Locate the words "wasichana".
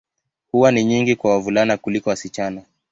2.09-2.61